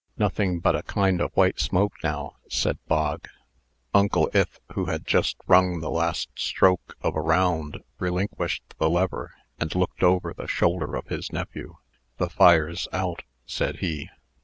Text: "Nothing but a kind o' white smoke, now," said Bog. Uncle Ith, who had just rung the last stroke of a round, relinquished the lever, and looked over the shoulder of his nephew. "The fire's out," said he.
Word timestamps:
"Nothing 0.17 0.59
but 0.59 0.75
a 0.75 0.81
kind 0.81 1.21
o' 1.21 1.27
white 1.35 1.59
smoke, 1.59 1.93
now," 2.03 2.37
said 2.49 2.79
Bog. 2.87 3.27
Uncle 3.93 4.31
Ith, 4.33 4.57
who 4.73 4.85
had 4.85 5.05
just 5.05 5.37
rung 5.45 5.79
the 5.79 5.91
last 5.91 6.29
stroke 6.33 6.95
of 7.01 7.15
a 7.15 7.21
round, 7.21 7.83
relinquished 7.99 8.63
the 8.79 8.89
lever, 8.89 9.35
and 9.59 9.75
looked 9.75 10.01
over 10.01 10.33
the 10.33 10.47
shoulder 10.47 10.95
of 10.95 11.05
his 11.09 11.31
nephew. 11.31 11.75
"The 12.17 12.31
fire's 12.31 12.87
out," 12.91 13.21
said 13.45 13.75
he. 13.75 14.09